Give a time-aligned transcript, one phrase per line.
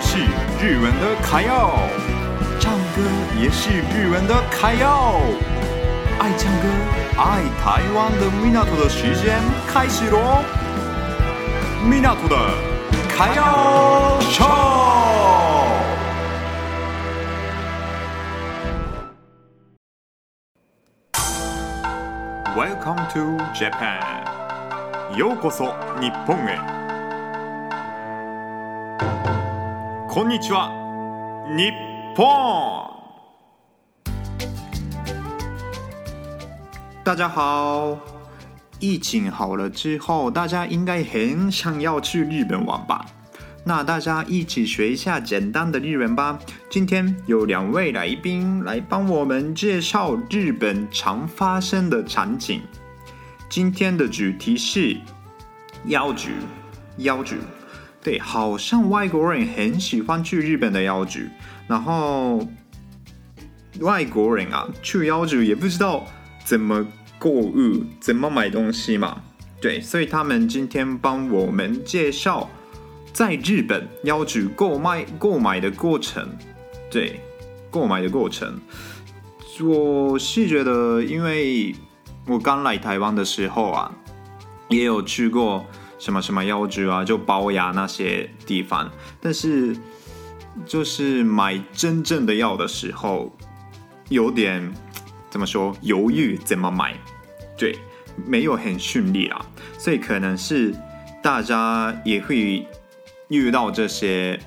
[0.00, 0.18] 是
[0.60, 1.40] 日文的卡
[2.60, 3.02] 唱歌
[3.40, 4.68] 也是日文的卡
[6.18, 6.68] 爱唱歌、
[7.16, 10.42] 爱台湾的的时间开始喽！
[12.28, 12.54] 的
[13.08, 13.30] 卡
[22.56, 24.24] Welcome to Japan。
[25.18, 26.83] ようこそ日本へ。
[30.14, 30.70] こんにちは、
[31.56, 31.72] 日
[32.14, 32.22] 本。
[37.02, 37.98] 大家好，
[38.78, 43.04] 疫情好了之后，大家应该很想要去日本玩吧？
[43.66, 46.38] 那大家一起学一下简单的日文吧。
[46.70, 52.60] 今天有两位来宾来帮我们介绍日本常发生的场景。
[53.50, 54.96] 今天的主题是
[55.86, 56.30] 妖局，
[56.98, 57.34] 妖局。
[58.04, 61.26] 对，好像外国人很喜欢去日本的妖局，
[61.66, 62.46] 然后
[63.80, 66.04] 外国人啊去妖局也不知道
[66.44, 66.86] 怎么
[67.18, 69.22] 购物、怎么买东西嘛。
[69.58, 72.50] 对，所以他们今天帮我们介绍
[73.14, 76.28] 在日本妖局购买购买的过程。
[76.90, 77.18] 对，
[77.70, 78.60] 购买的过程，
[79.62, 81.74] 我是觉得，因为
[82.26, 83.90] 我刚来台湾的时候啊，
[84.68, 85.64] 也有去过。
[85.98, 89.76] 什么什么药局啊，就包牙那些地方，但是
[90.66, 93.34] 就是买真正的药的时候，
[94.08, 94.72] 有点
[95.30, 96.94] 怎么说犹豫，怎么买？
[97.56, 97.76] 对，
[98.26, 99.44] 没有很顺利啊，
[99.78, 100.74] 所以可能是
[101.22, 102.66] 大家也会
[103.28, 104.38] 遇到这些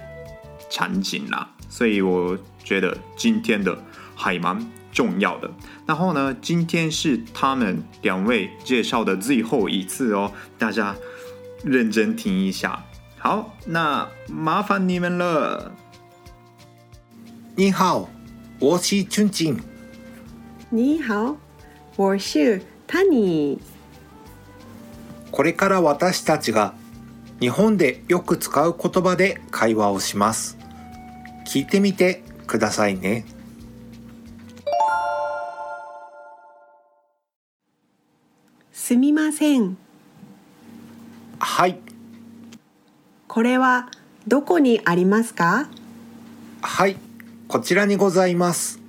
[0.69, 3.77] 场景啦，所以我觉得今天的
[4.15, 4.59] 还蛮
[4.91, 5.49] 重要的。
[5.85, 10.93] 然后呢，今天是他们两位介绍的最后一次哦，大家。
[11.63, 12.83] 认真听一下。
[13.17, 15.71] 好，那麻烦你们了。
[17.55, 18.07] 你好，
[18.59, 19.57] 我是俊俊。
[20.69, 21.35] 你好、
[21.95, 22.61] 我是
[25.31, 26.73] これから私たちが
[27.39, 30.57] 日本でよく使う言葉で会話をします。
[31.45, 33.25] 聞いてみてくださいね。
[38.73, 39.77] すみません。
[41.57, 41.79] はい
[43.27, 43.89] これは
[44.27, 45.67] どこにありますか
[46.61, 46.97] はい
[47.47, 48.79] こちらにございます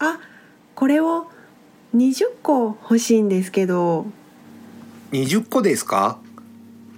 [0.00, 0.18] あ
[0.74, 1.30] これを
[1.96, 4.06] 20個欲しいんですけど
[5.12, 6.18] 20個ですか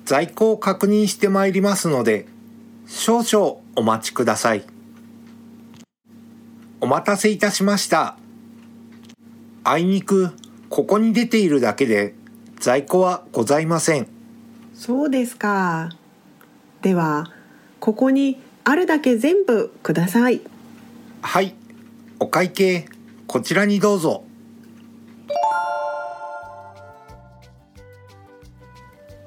[0.07, 2.27] 在庫を確認してまいりますので
[2.87, 4.63] 少々お待ちください
[6.81, 8.17] お待たせいたしました
[9.65, 10.31] あいにく
[10.71, 12.15] ここに出ているだけで
[12.59, 14.20] 在庫はございません。
[14.81, 15.91] そうですか
[16.81, 17.31] では
[17.81, 20.41] ここにあるだけ全部ください
[21.21, 21.55] はい
[22.19, 22.87] お会計
[23.27, 24.25] こちらにどうぞ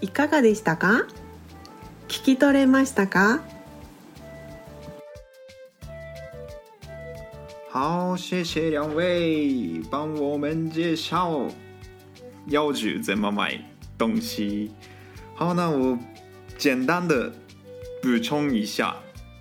[0.02, 1.06] いかがでしたか
[2.08, 3.42] 聞き取れましたか
[7.72, 11.48] 好，谢谢两位帮我们介绍
[12.48, 13.64] 要去全么买
[14.00, 14.72] 东西。
[15.46, 15.98] 好，那我
[16.58, 17.30] 简单的
[18.02, 18.96] 补充一下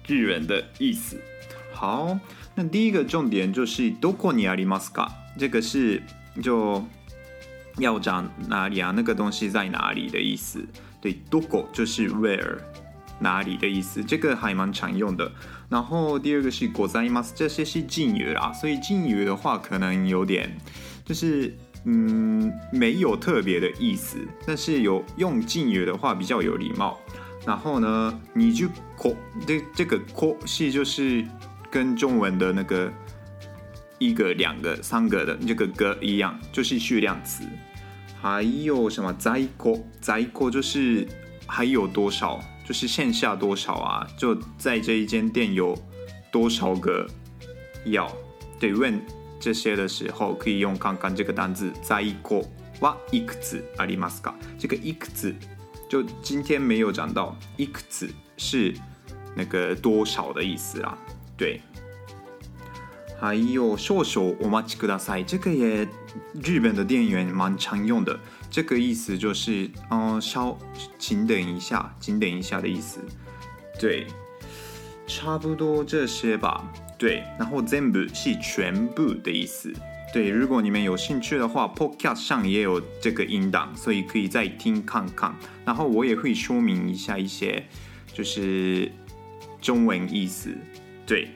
[0.09, 1.17] 日文的意思。
[1.73, 2.19] 好，
[2.57, 5.11] 那第一个重点就是どこにありますか？
[5.39, 6.03] 这个是
[6.43, 6.83] 就
[7.79, 10.67] 要讲哪里啊，那个东西在哪里的意思。
[11.01, 12.59] 对，どこ就是 where
[13.21, 15.31] 哪里的意思，这个还蛮常用的。
[15.69, 20.51] 然后第二个是ございます，这些是敬语啊，所以敬语的话可能有点
[21.05, 21.57] 就是。
[21.85, 24.17] 嗯，没有特别的意思，
[24.47, 26.99] 但是有用敬语的话比较有礼貌。
[27.45, 31.27] 然后呢，你就“个”这这个“个”是就是
[31.73, 32.93] 跟中文的那个
[33.99, 37.43] 一个、两个、三个的这个“个”一样，就是序量词。
[38.21, 41.05] 还有什么“再个”“再个”就是
[41.47, 44.07] 还有多少，就是线下多少啊？
[44.17, 45.77] 就在这一间店有
[46.31, 47.05] 多少个
[47.87, 48.09] 要
[48.61, 49.01] 得问。
[49.43, 52.45] 这些的时候可以用看看这个单词在过
[52.79, 54.35] 哇いくつありますか？
[54.57, 55.35] 这个いくつ
[55.91, 58.73] 就今天没有讲到，いくつ是
[59.35, 60.97] 那个多少的意思啊。
[61.37, 61.61] 对，
[63.21, 65.89] 还有稍稍お待ちください，这个也
[66.41, 68.17] 日本的店员蛮常用的，
[68.49, 70.57] 这个意思就是嗯稍
[71.01, 73.01] 请等一下，请等一下的意思。
[73.81, 74.07] 对，
[75.09, 76.71] 差不多这些吧。
[77.03, 79.73] 对，然后全部是全部的意思。
[80.15, 85.35] 对，如果你们有兴趣的话，Podcast 上也有这个音档，所以可以再听看看。
[85.65, 87.61] 然后我也会说明一下一些，
[88.13, 88.89] 就是
[89.61, 90.57] 中文意思。
[91.05, 91.27] 对，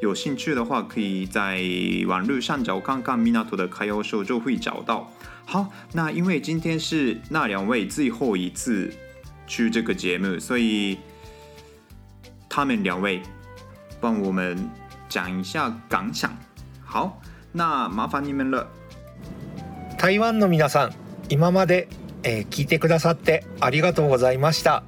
[0.00, 1.64] 有兴趣的话，可以在
[2.06, 5.12] 网络上找看看，米娜托的开播手就会找到。
[5.44, 8.88] 好，那因为今天是那两位最后一次
[9.48, 10.96] 去这个节目，所以
[12.48, 13.20] 他们两位
[14.00, 14.56] 帮我们。
[15.08, 16.30] 讲一下感想。
[16.84, 17.20] 好，
[17.52, 18.66] 那麻烦你们了。
[19.98, 20.92] 台湾の皆さん、
[21.28, 21.88] 今まで、
[22.22, 24.82] えー、聞いてくださってありがとうございました。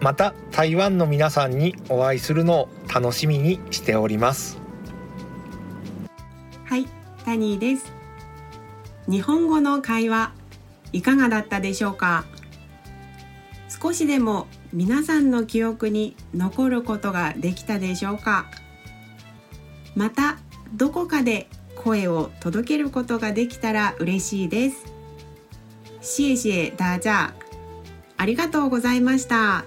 [0.00, 4.58] また台湾の皆さんにお会いするのを楽しみにしております。
[6.64, 6.86] はい、
[7.24, 7.92] タニーです。
[9.08, 10.32] 日本語の会話
[10.92, 12.24] いかがだったでしょうか。
[13.80, 18.46] 少しでも皆さんの記憶に残ることができたでしょうか。
[19.96, 20.36] また
[20.74, 24.84] どこかで声を届けることができたら嬉しいです。
[26.02, 27.32] シエシエダジャ
[28.18, 29.64] ありがとうございました。